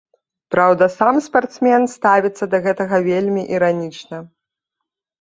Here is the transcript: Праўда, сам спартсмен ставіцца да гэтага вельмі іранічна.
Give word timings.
Праўда, 0.53 0.87
сам 0.99 1.19
спартсмен 1.25 1.87
ставіцца 1.97 2.51
да 2.57 2.63
гэтага 2.67 3.05
вельмі 3.11 3.49
іранічна. 3.57 4.17